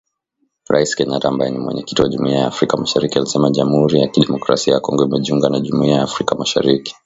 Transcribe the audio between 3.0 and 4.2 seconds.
alisema Jamhuri ya